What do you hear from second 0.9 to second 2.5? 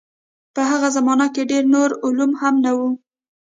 زمانه کې ډېر نور علوم